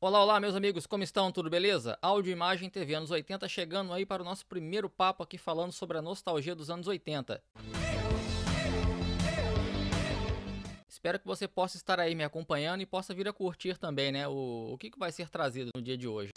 [0.00, 1.32] Olá, olá, meus amigos, como estão?
[1.32, 1.98] Tudo beleza?
[2.00, 5.98] Áudio, imagem, TV anos 80 chegando aí para o nosso primeiro papo aqui falando sobre
[5.98, 7.42] a nostalgia dos anos 80.
[10.88, 14.28] Espero que você possa estar aí me acompanhando e possa vir a curtir também, né?
[14.28, 16.30] O, o que, que vai ser trazido no dia de hoje.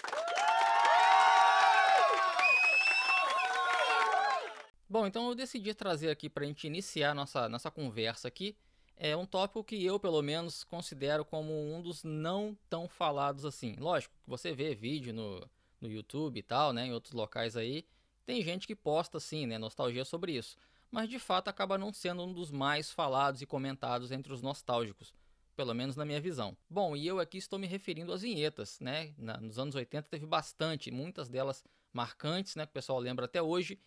[4.90, 8.58] Bom, então eu decidi trazer aqui para a gente iniciar nossa, nossa conversa aqui
[9.04, 13.76] é um tópico que eu, pelo menos, considero como um dos não tão falados assim.
[13.80, 15.44] Lógico, você vê vídeo no,
[15.82, 17.84] no YouTube e tal, né, em outros locais aí,
[18.28, 20.56] tem gente que posta assim, né, nostalgia sobre isso.
[20.92, 25.16] Mas de fato acaba não sendo um dos mais falados e comentados entre os nostálgicos,
[25.56, 26.56] pelo menos na minha visão.
[26.70, 29.16] Bom, e eu aqui estou me referindo às vinhetas, né?
[29.18, 33.42] Na, nos anos 80 teve bastante, muitas delas marcantes, né, que o pessoal lembra até
[33.42, 33.80] hoje,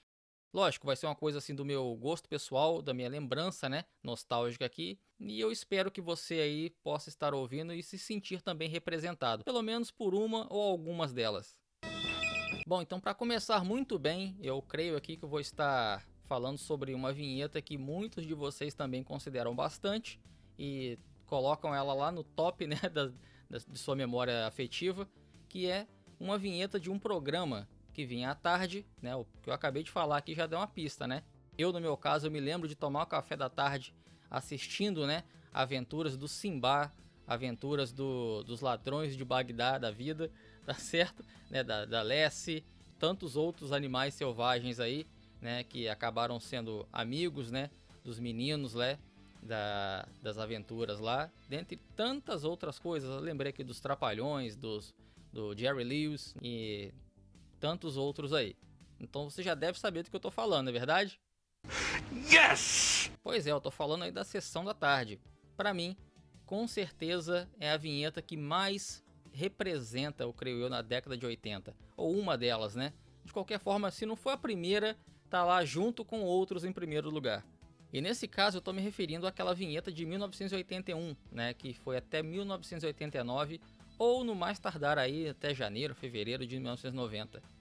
[0.54, 4.64] Lógico, vai ser uma coisa assim do meu gosto pessoal, da minha lembrança, né, nostálgica
[4.64, 9.42] aqui, e eu espero que você aí possa estar ouvindo e se sentir também representado,
[9.42, 11.56] pelo menos por uma ou algumas delas.
[12.68, 16.94] Bom, então para começar muito bem, eu creio aqui que eu vou estar falando sobre
[16.94, 20.20] uma vinheta que muitos de vocês também consideram bastante
[20.56, 20.96] e
[21.26, 23.06] colocam ela lá no top, né, da,
[23.50, 25.10] da de sua memória afetiva,
[25.48, 25.88] que é
[26.20, 29.14] uma vinheta de um programa que vinha à tarde, né?
[29.14, 31.22] O que eu acabei de falar aqui já deu uma pista, né?
[31.56, 33.94] Eu, no meu caso, eu me lembro de tomar o café da tarde
[34.28, 35.22] assistindo, né?
[35.52, 36.92] Aventuras do Simba,
[37.26, 40.30] aventuras do, dos ladrões de Bagdá da vida,
[40.66, 41.24] tá certo?
[41.48, 41.62] Né?
[41.62, 42.64] Da, da Lessie,
[42.98, 45.06] tantos outros animais selvagens aí,
[45.40, 45.62] né?
[45.62, 47.70] Que acabaram sendo amigos, né?
[48.02, 48.98] Dos meninos, né?
[49.40, 53.08] Da, das aventuras lá, dentre tantas outras coisas.
[53.08, 54.94] Eu lembrei aqui dos Trapalhões, dos,
[55.30, 56.92] do Jerry Lewis e
[57.64, 58.54] tantos outros aí.
[59.00, 61.18] Então você já deve saber do que eu tô falando, é verdade?
[62.30, 63.10] Yes!
[63.22, 65.18] Pois é, eu tô falando aí da sessão da tarde.
[65.56, 65.96] Para mim,
[66.44, 69.02] com certeza é a vinheta que mais
[69.32, 71.74] representa, eu creio eu, na década de 80.
[71.96, 72.92] Ou uma delas, né?
[73.24, 74.94] De qualquer forma, se não for a primeira,
[75.30, 77.46] tá lá junto com outros em primeiro lugar.
[77.90, 82.22] E nesse caso eu estou me referindo àquela vinheta de 1981, né, que foi até
[82.22, 83.58] 1989
[83.98, 87.53] ou no mais tardar aí até janeiro, fevereiro de 1990.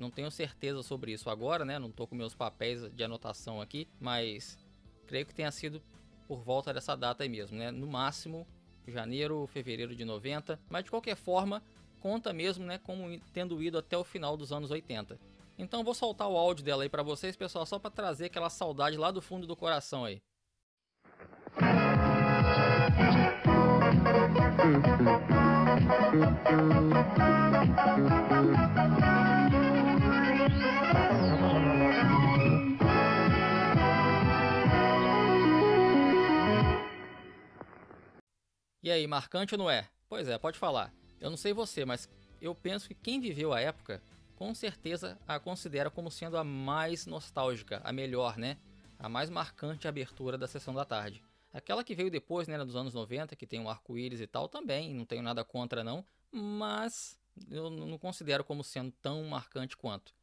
[0.00, 1.78] Não tenho certeza sobre isso agora, né?
[1.78, 4.58] Não estou com meus papéis de anotação aqui, mas
[5.06, 5.82] creio que tenha sido
[6.26, 7.70] por volta dessa data aí mesmo, né?
[7.70, 8.46] No máximo
[8.86, 11.62] janeiro fevereiro de 90, mas de qualquer forma,
[12.00, 15.20] conta mesmo, né, como tendo ido até o final dos anos 80.
[15.58, 18.96] Então vou soltar o áudio dela aí para vocês, pessoal, só para trazer aquela saudade
[18.96, 20.22] lá do fundo do coração aí.
[38.82, 39.86] E aí, marcante ou não é?
[40.08, 40.90] Pois é, pode falar.
[41.20, 42.08] Eu não sei você, mas
[42.40, 44.02] eu penso que quem viveu a época,
[44.34, 48.56] com certeza a considera como sendo a mais nostálgica, a melhor, né?
[48.98, 51.22] A mais marcante abertura da sessão da tarde.
[51.52, 54.94] Aquela que veio depois, né, dos anos 90, que tem um arco-íris e tal, também,
[54.94, 56.02] não tenho nada contra não,
[56.32, 57.20] mas
[57.50, 60.14] eu não considero como sendo tão marcante quanto.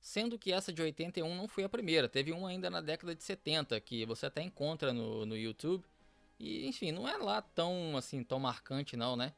[0.00, 3.22] Sendo que essa de 81 não foi a primeira, teve uma ainda na década de
[3.22, 5.84] 70, que você até encontra no, no YouTube,
[6.38, 9.32] e enfim, não é lá tão assim, tão marcante não, né?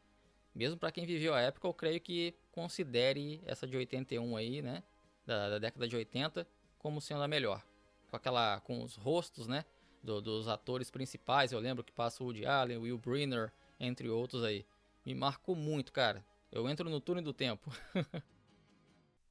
[0.54, 4.84] Mesmo para quem viveu a época, eu creio que considere essa de 81 aí, né,
[5.26, 6.46] da, da década de 80,
[6.78, 7.60] como sendo a melhor.
[8.08, 9.64] Com aquela, com os rostos, né,
[10.00, 11.50] do, dos atores principais.
[11.50, 14.64] Eu lembro que passa o Woody Allen, Will Brenner, entre outros aí.
[15.04, 16.24] Me marcou muito, cara.
[16.52, 17.72] Eu entro no túnel do tempo.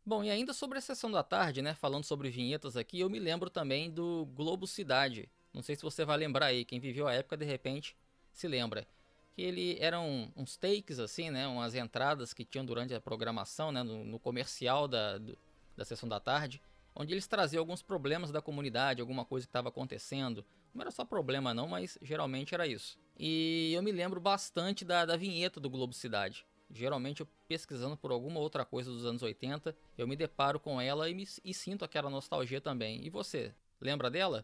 [0.05, 3.19] Bom, e ainda sobre a sessão da tarde, né, falando sobre vinhetas aqui, eu me
[3.19, 5.29] lembro também do Globo Cidade.
[5.53, 7.95] Não sei se você vai lembrar aí, quem viveu a época de repente
[8.31, 8.87] se lembra.
[9.35, 13.83] Que ele eram uns takes assim, né, umas entradas que tinham durante a programação, né,
[13.83, 15.37] no, no comercial da, do,
[15.75, 16.61] da sessão da tarde,
[16.95, 21.05] onde eles traziam alguns problemas da comunidade, alguma coisa que estava acontecendo, não era só
[21.05, 22.97] problema não, mas geralmente era isso.
[23.17, 26.45] E eu me lembro bastante da, da vinheta do Globo Cidade.
[26.71, 31.07] Geralmente eu pesquisando por alguma outra coisa dos anos 80, eu me deparo com ela
[31.09, 33.05] e, me, e sinto aquela nostalgia também.
[33.05, 34.43] E você, lembra dela?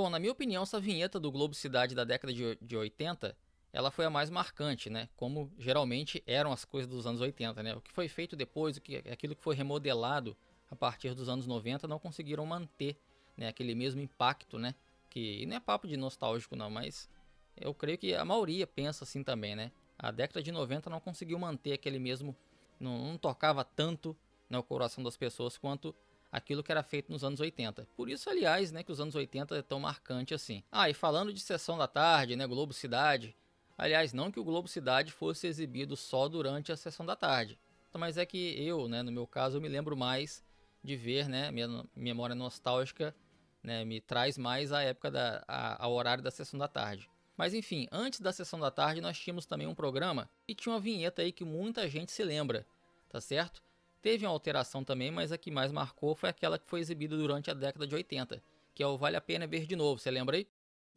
[0.00, 3.36] Bom, na minha opinião, essa vinheta do Globo Cidade da década de, de 80
[3.70, 5.10] ela foi a mais marcante, né?
[5.14, 7.74] Como geralmente eram as coisas dos anos 80, né?
[7.74, 10.34] O que foi feito depois, o que, aquilo que foi remodelado
[10.70, 12.96] a partir dos anos 90 não conseguiram manter
[13.36, 14.74] né, aquele mesmo impacto, né?
[15.10, 17.06] Que não é papo de nostálgico não, mas
[17.54, 19.70] eu creio que a maioria pensa assim também, né?
[19.98, 22.34] A década de 90 não conseguiu manter aquele mesmo,
[22.80, 24.16] não, não tocava tanto
[24.48, 25.94] no coração das pessoas quanto
[26.30, 27.86] aquilo que era feito nos anos 80.
[27.96, 30.62] Por isso, aliás, né, que os anos 80 é tão marcante assim.
[30.70, 33.36] Ah, e falando de sessão da tarde, né, Globo Cidade.
[33.76, 37.58] Aliás, não que o Globo Cidade fosse exibido só durante a sessão da tarde.
[37.92, 40.44] Mas é que eu, né, no meu caso, eu me lembro mais
[40.82, 43.14] de ver, né, minha memória nostálgica,
[43.62, 47.10] né, me traz mais a época da a, ao horário da sessão da tarde.
[47.36, 50.80] Mas enfim, antes da sessão da tarde nós tínhamos também um programa e tinha uma
[50.80, 52.66] vinheta aí que muita gente se lembra,
[53.08, 53.62] tá certo?
[54.02, 57.50] Teve uma alteração também, mas a que mais marcou foi aquela que foi exibida durante
[57.50, 58.42] a década de 80,
[58.74, 60.48] que é o Vale a Pena Ver de Novo, você lembra aí?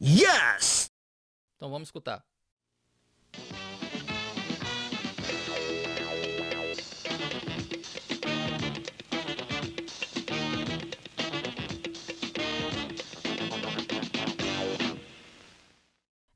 [0.01, 0.89] Yes!
[1.57, 2.25] Então vamos escutar.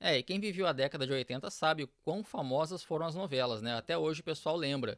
[0.02, 3.62] É, e quem viveu a década de 80 sabe o quão famosas foram as novelas,
[3.62, 3.75] né?
[3.75, 4.98] Até hoje o pessoal lembra.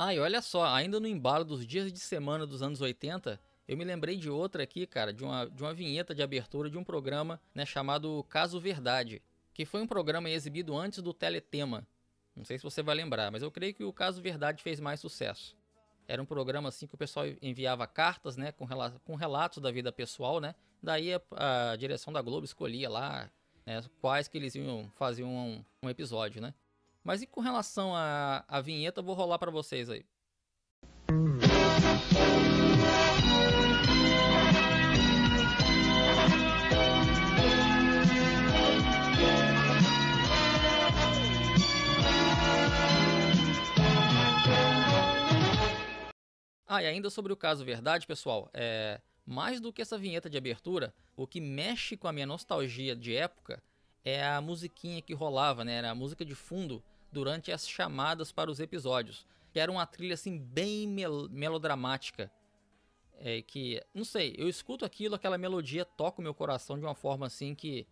[0.00, 3.76] Ah, e olha só, ainda no embalo dos dias de semana dos anos 80, eu
[3.76, 6.84] me lembrei de outra aqui, cara, de uma, de uma vinheta de abertura de um
[6.84, 9.20] programa né, chamado Caso Verdade,
[9.52, 11.84] que foi um programa exibido antes do Teletema.
[12.36, 15.00] Não sei se você vai lembrar, mas eu creio que o Caso Verdade fez mais
[15.00, 15.56] sucesso.
[16.06, 19.72] Era um programa assim que o pessoal enviava cartas, né, com, rel com relatos da
[19.72, 20.54] vida pessoal, né?
[20.80, 23.28] Daí a, a direção da Globo escolhia lá
[23.66, 26.54] né, quais que eles iam fazer um, um episódio, né?
[27.08, 30.04] Mas e com relação à, à vinheta, eu vou rolar para vocês aí.
[46.66, 50.36] Ah, e ainda sobre o caso verdade, pessoal, é, mais do que essa vinheta de
[50.36, 53.62] abertura, o que mexe com a minha nostalgia de época
[54.04, 55.72] é a musiquinha que rolava, né?
[55.72, 59.26] Era a música de fundo durante as chamadas para os episódios.
[59.52, 62.30] Que era uma trilha assim bem mel melodramática.
[63.20, 66.94] É que, não sei, eu escuto aquilo, aquela melodia toca o meu coração de uma
[66.94, 67.86] forma assim que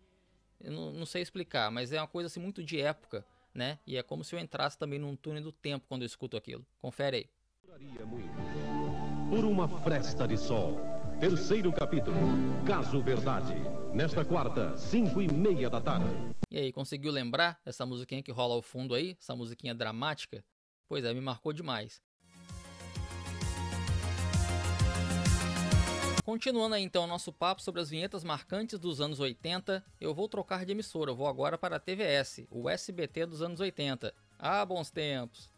[0.61, 3.77] eu não, não sei explicar, mas é uma coisa assim muito de época, né?
[3.85, 6.65] E é como se eu entrasse também num túnel do tempo quando eu escuto aquilo.
[6.79, 7.29] Confere aí.
[9.29, 10.79] Por uma fresta de sol.
[11.19, 12.17] Terceiro capítulo.
[12.65, 13.53] Caso Verdade.
[13.93, 16.05] Nesta quarta, cinco e meia da tarde.
[16.51, 19.17] E aí, conseguiu lembrar essa musiquinha que rola ao fundo aí?
[19.19, 20.43] Essa musiquinha dramática?
[20.87, 22.01] Pois é, me marcou demais.
[26.23, 30.27] Continuando aí então o nosso papo sobre as vinhetas marcantes dos anos 80, eu vou
[30.27, 34.13] trocar de emissora, eu vou agora para a TVS, o SBT dos anos 80.
[34.37, 35.49] Ah, bons tempos!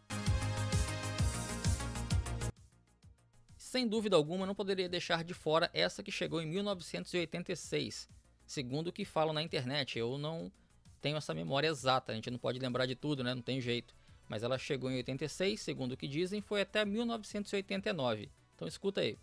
[3.58, 8.10] Sem dúvida alguma, não poderia deixar de fora essa que chegou em 1986,
[8.50, 10.00] segundo o que falam na internet.
[10.00, 10.52] Eu não
[11.00, 13.36] tenho essa memória exata, a gente não pode lembrar de tudo, né?
[13.36, 13.96] Não tem jeito.
[14.28, 18.30] Mas ela chegou em 86, segundo o que dizem, foi até 1989.
[18.56, 19.18] Então escuta aí.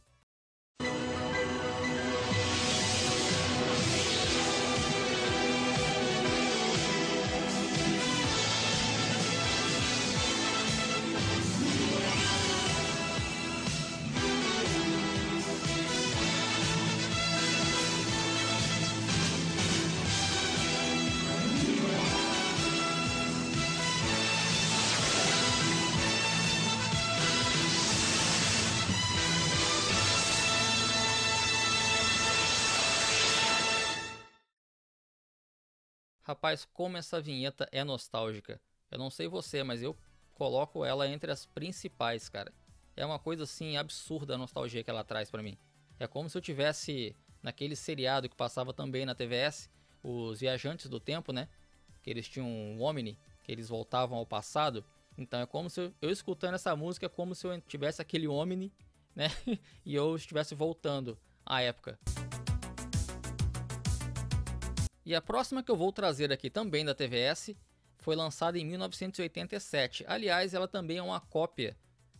[36.26, 38.60] Rapaz, como essa vinheta é nostálgica.
[38.90, 39.96] Eu não sei você, mas eu
[40.34, 42.52] coloco ela entre as principais, cara.
[42.96, 45.56] É uma coisa assim absurda a nostalgia que ela traz para mim.
[46.00, 49.70] É como se eu tivesse naquele seriado que passava também na TVS,
[50.02, 51.48] os Viajantes do Tempo, né?
[52.02, 54.84] Que eles tinham um Omni, que eles voltavam ao passado.
[55.16, 58.26] Então é como se eu, eu escutando essa música, é como se eu tivesse aquele
[58.26, 58.72] Omni,
[59.14, 59.28] né?
[59.86, 61.96] e eu estivesse voltando à época.
[65.06, 67.54] E a próxima que eu vou trazer aqui também da TVS
[67.96, 70.04] foi lançada em 1987.
[70.08, 71.76] Aliás, ela também é uma cópia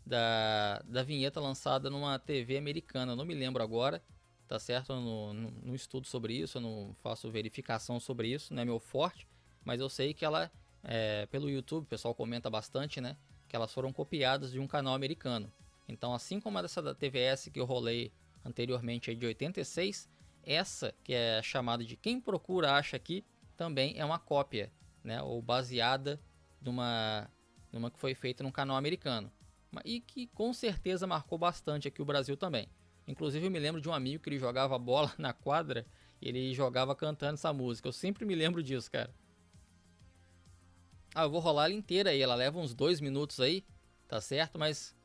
[0.07, 4.01] da, da vinheta lançada numa TV americana, não me lembro agora,
[4.47, 4.93] tá certo?
[4.93, 8.65] Eu não, não, não estudo sobre isso, eu não faço verificação sobre isso, não é
[8.65, 9.27] meu forte,
[9.65, 10.49] mas eu sei que ela,
[10.85, 13.17] é, pelo YouTube, o pessoal comenta bastante, né?
[13.49, 15.53] Que elas foram copiadas de um canal americano.
[15.89, 18.13] Então, assim como a dessa da TVS que eu rolei
[18.45, 20.09] anteriormente aí de 86,
[20.47, 23.25] essa, que é chamada de Quem Procura Acha Aqui,
[23.57, 24.73] também é uma cópia,
[25.03, 25.21] né?
[25.23, 26.21] Ou baseada
[26.61, 27.29] numa,
[27.73, 29.31] numa que foi feita num canal americano.
[29.85, 32.69] E que com certeza marcou bastante aqui o Brasil também.
[33.07, 35.87] Inclusive eu me lembro de um amigo que ele jogava bola na quadra
[36.21, 37.89] e ele jogava cantando essa música.
[37.89, 39.15] Eu sempre me lembro disso, cara.
[41.15, 42.23] Ah, eu vou rolar ela inteira aí.
[42.23, 43.65] Ela leva uns dois minutos aí,
[44.09, 44.59] tá certo?
[44.59, 44.97] Mas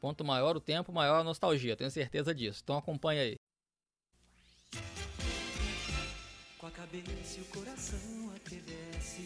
[0.00, 2.62] Quanto maior o tempo, maior a nostalgia, tenho certeza disso.
[2.64, 3.34] Então acompanha aí.
[6.80, 9.18] Cabeça e o coração a TVS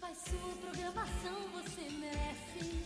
[0.00, 2.82] Faz sua programação, você merece.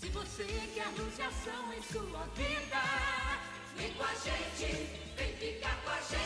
[0.00, 2.82] Se você quer anunciação em sua vida,
[3.76, 6.23] vem com a gente, vem ficar com a gente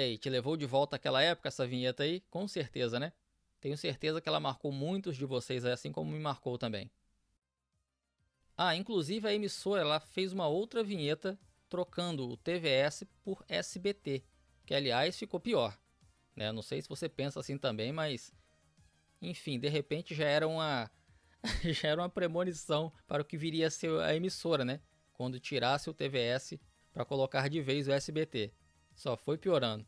[0.00, 2.22] E aí, te levou de volta àquela época essa vinheta aí?
[2.30, 3.12] Com certeza, né?
[3.60, 6.90] Tenho certeza que ela marcou muitos de vocês, assim como me marcou também.
[8.56, 11.38] Ah, inclusive a emissora ela fez uma outra vinheta
[11.68, 14.24] trocando o TVS por SBT,
[14.64, 15.78] que aliás ficou pior.
[16.34, 16.50] Né?
[16.50, 18.32] Não sei se você pensa assim também, mas
[19.20, 20.90] enfim, de repente já era uma
[21.78, 24.80] já era uma premonição para o que viria a ser a emissora, né?
[25.12, 26.58] Quando tirasse o TVS
[26.90, 28.50] para colocar de vez o SBT.
[29.00, 29.86] Só foi piorando.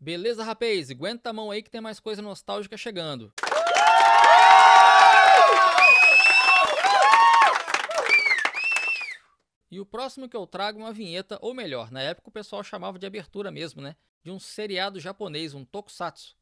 [0.00, 0.90] Beleza, rapaz?
[0.90, 3.30] Aguenta a mão aí que tem mais coisa nostálgica chegando.
[9.70, 12.64] E o próximo que eu trago é uma vinheta, ou melhor, na época o pessoal
[12.64, 13.94] chamava de abertura mesmo, né?
[14.22, 16.34] De um seriado japonês, um tokusatsu.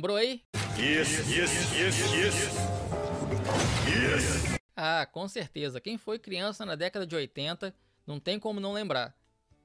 [0.00, 0.42] Lembrou aí?
[0.78, 2.54] Yes, yes, yes.
[3.86, 4.58] Yes.
[4.74, 5.78] Ah, com certeza.
[5.78, 7.74] Quem foi criança na década de 80
[8.06, 9.14] não tem como não lembrar.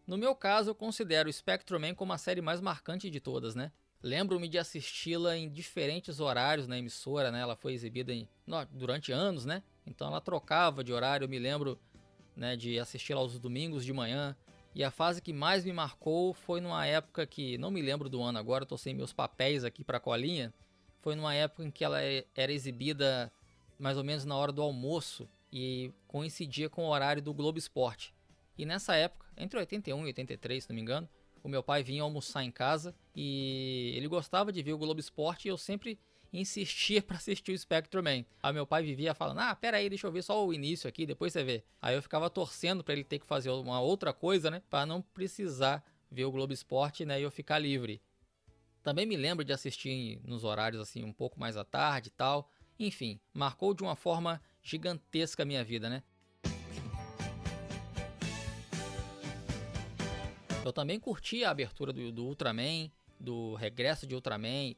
[0.06, 3.72] No meu caso, eu considero Spectrum Man como a série mais marcante de todas, né?
[4.04, 7.40] Lembro-me de assisti-la em diferentes horários na emissora, né?
[7.40, 8.28] Ela foi exibida em,
[8.72, 9.64] durante anos, né?
[9.88, 11.24] Então ela trocava de horário.
[11.24, 11.80] Eu me lembro
[12.36, 14.36] né, de assisti-la aos domingos de manhã.
[14.76, 18.22] E a fase que mais me marcou foi numa época que, não me lembro do
[18.22, 20.54] ano agora, tô sem meus papéis aqui pra colinha.
[21.02, 23.32] Foi numa época em que ela é- era exibida
[23.80, 28.14] mais ou menos na hora do almoço e coincidia com o horário do Globo Esporte.
[28.58, 31.08] E nessa época, entre 81 e 83, se não me engano,
[31.46, 35.48] o meu pai vinha almoçar em casa e ele gostava de ver o Globo Esporte
[35.48, 36.00] e eu sempre
[36.34, 38.26] insistia pra assistir o Spectrum Man.
[38.42, 41.06] Aí meu pai vivia falando: "Ah, pera aí, deixa eu ver só o início aqui,
[41.06, 41.64] depois você vê".
[41.80, 45.04] Aí eu ficava torcendo pra ele ter que fazer uma outra coisa, né, Pra não
[45.04, 48.02] precisar ver o Globo Esporte, né, e eu ficar livre.
[48.82, 52.50] Também me lembro de assistir nos horários assim um pouco mais à tarde e tal.
[52.80, 56.02] Enfim, marcou de uma forma gigantesca a minha vida, né?
[60.66, 64.74] Eu também curti a abertura do, do Ultraman, do regresso de Ultraman.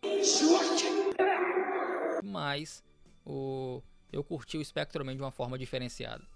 [2.22, 2.84] Mas
[3.26, 6.28] o, eu curti o Spectrum Man de uma forma diferenciada.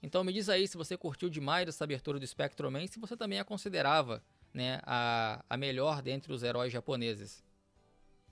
[0.00, 3.16] Então me diz aí se você curtiu demais essa abertura do Spectrum Man, se você
[3.16, 4.22] também a considerava
[4.54, 7.42] né, a, a melhor dentre os heróis japoneses.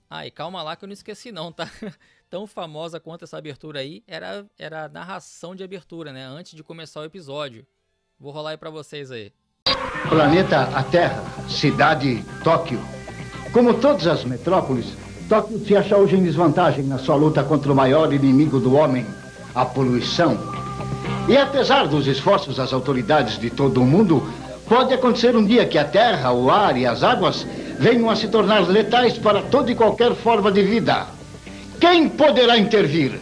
[0.09, 1.69] Ah, e calma lá que eu não esqueci não, tá?
[2.29, 6.23] Tão famosa quanto essa abertura aí era, era a narração de abertura, né?
[6.23, 7.67] Antes de começar o episódio.
[8.17, 9.33] Vou rolar aí pra vocês aí.
[10.09, 12.79] Planeta a Terra, cidade Tóquio.
[13.51, 14.85] Como todas as metrópoles,
[15.27, 19.05] Tóquio se acha hoje em desvantagem na sua luta contra o maior inimigo do homem,
[19.53, 20.37] a poluição.
[21.27, 24.25] E apesar dos esforços das autoridades de todo o mundo,
[24.67, 27.45] pode acontecer um dia que a terra, o ar e as águas
[27.77, 31.05] venham a se tornar letais para toda e qualquer forma de vida.
[31.81, 33.19] Quem poderá intervir?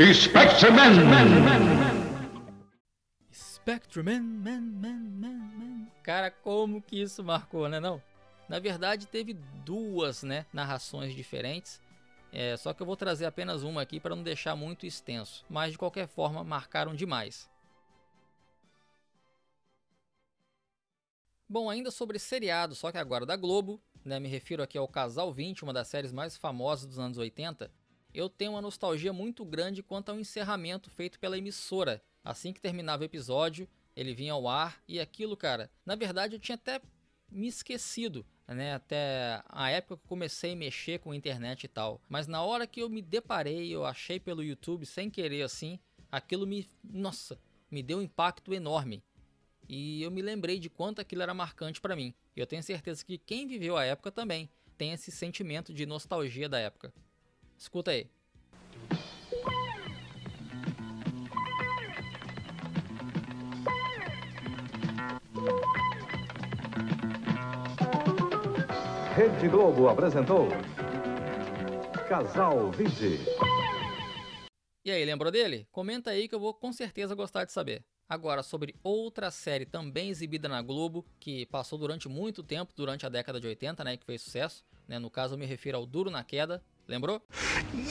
[0.00, 0.94] Spectreman!
[3.64, 5.63] Spectrum Man, man, man, man, man.
[6.04, 8.00] Cara, como que isso marcou, né não?
[8.46, 9.32] Na verdade, teve
[9.64, 11.80] duas né, narrações diferentes.
[12.30, 15.46] É, só que eu vou trazer apenas uma aqui para não deixar muito extenso.
[15.48, 17.48] Mas de qualquer forma, marcaram demais.
[21.48, 25.32] Bom, ainda sobre seriado, só que agora da Globo, né, me refiro aqui ao Casal
[25.32, 27.70] 20, uma das séries mais famosas dos anos 80.
[28.12, 32.02] Eu tenho uma nostalgia muito grande quanto ao encerramento feito pela emissora.
[32.22, 36.40] Assim que terminava o episódio, ele vinha ao ar e aquilo, cara, na verdade eu
[36.40, 36.80] tinha até
[37.30, 38.74] me esquecido, né?
[38.74, 42.00] Até a época que eu comecei a mexer com a internet e tal.
[42.08, 45.78] Mas na hora que eu me deparei, eu achei pelo YouTube sem querer assim,
[46.10, 47.38] aquilo me, nossa,
[47.70, 49.02] me deu um impacto enorme.
[49.68, 52.14] E eu me lembrei de quanto aquilo era marcante para mim.
[52.36, 56.48] E eu tenho certeza que quem viveu a época também tem esse sentimento de nostalgia
[56.48, 56.92] da época.
[57.56, 58.08] Escuta aí.
[69.44, 70.48] Rede Globo apresentou
[72.08, 73.20] Casal 20.
[74.82, 75.68] E aí, lembrou dele?
[75.70, 77.84] Comenta aí que eu vou com certeza gostar de saber.
[78.08, 83.10] Agora, sobre outra série também exibida na Globo, que passou durante muito tempo, durante a
[83.10, 84.64] década de 80, né, que fez sucesso.
[84.88, 86.64] Né, no caso, eu me refiro ao Duro na Queda.
[86.88, 87.20] Lembrou?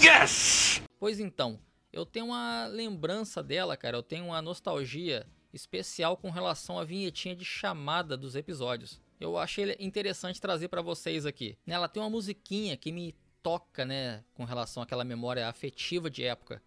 [0.04, 0.82] Yes!
[1.00, 1.60] Pois então,
[1.92, 3.96] eu tenho uma lembrança dela, cara.
[3.96, 9.00] Eu tenho uma nostalgia especial com relação à vinhetinha de chamada dos episódios.
[9.20, 11.58] Eu achei interessante trazer para vocês aqui.
[11.66, 16.62] Ela tem uma musiquinha que me toca, né, com relação àquela memória afetiva de época.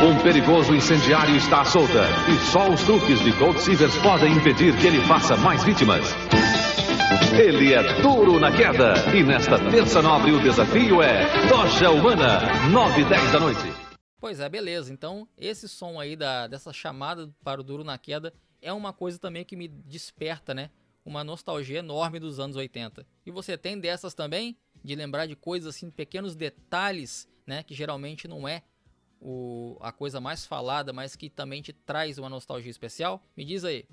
[0.00, 4.76] Um perigoso incendiário está à solta e só os truques de Gold Silvers podem impedir
[4.78, 6.04] que ele faça mais vítimas.
[7.32, 13.00] Ele é duro na queda e nesta terça nobre o desafio é Tocha Humana, 9
[13.00, 13.88] e 10 da noite.
[14.20, 14.92] Pois é, beleza.
[14.92, 19.18] Então, esse som aí da, dessa chamada para o Duro na Queda é uma coisa
[19.18, 20.70] também que me desperta, né?
[21.04, 23.06] Uma nostalgia enorme dos anos 80.
[23.24, 24.56] E você tem dessas também?
[24.82, 27.62] De lembrar de coisas assim, pequenos detalhes, né?
[27.62, 28.62] Que geralmente não é
[29.20, 33.22] o, a coisa mais falada, mas que também te traz uma nostalgia especial?
[33.36, 33.86] Me diz aí.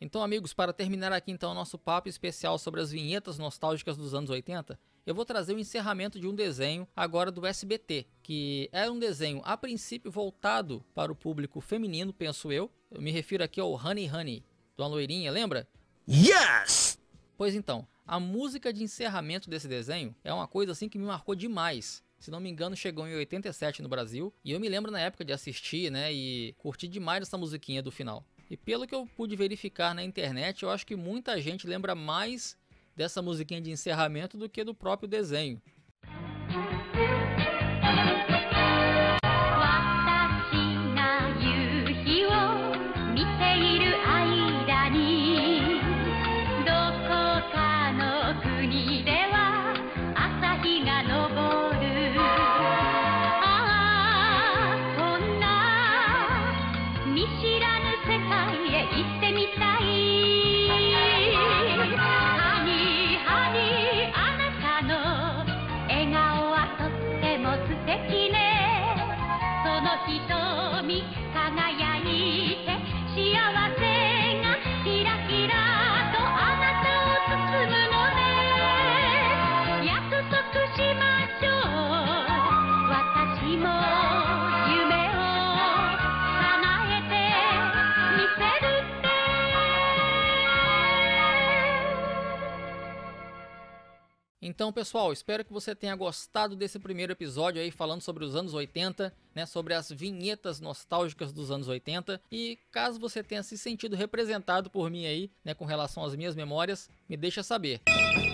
[0.00, 4.14] Então, amigos, para terminar aqui então o nosso papo especial sobre as vinhetas nostálgicas dos
[4.14, 8.92] anos 80, eu vou trazer o encerramento de um desenho agora do SBT, que era
[8.92, 12.70] um desenho a princípio voltado para o público feminino, penso eu.
[12.90, 14.44] Eu me refiro aqui ao Honey Honey,
[14.76, 15.66] de uma loirinha, lembra?
[16.06, 16.98] Yes!
[17.38, 21.34] Pois então, a música de encerramento desse desenho é uma coisa assim que me marcou
[21.34, 22.04] demais.
[22.18, 24.30] Se não me engano, chegou em 87 no Brasil.
[24.44, 26.12] E eu me lembro na época de assistir, né?
[26.12, 28.26] E curtir demais essa musiquinha do final.
[28.50, 32.58] E pelo que eu pude verificar na internet, eu acho que muita gente lembra mais
[32.98, 35.62] dessa musiquinha de encerramento do que do próprio desenho.
[94.48, 98.54] Então, pessoal, espero que você tenha gostado desse primeiro episódio aí falando sobre os anos
[98.54, 102.18] 80, né, sobre as vinhetas nostálgicas dos anos 80.
[102.32, 106.34] E caso você tenha se sentido representado por mim aí, né, com relação às minhas
[106.34, 107.82] memórias, me deixa saber.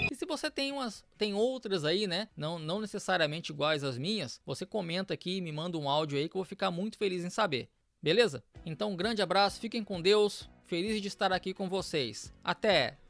[0.09, 4.41] E se você tem umas, tem outras aí, né, não, não necessariamente iguais às minhas,
[4.47, 7.31] você comenta aqui, me manda um áudio aí que eu vou ficar muito feliz em
[7.31, 7.69] saber.
[8.01, 8.45] Beleza?
[8.65, 12.33] Então, um grande abraço, fiquem com Deus, feliz de estar aqui com vocês.
[12.45, 13.04] Até!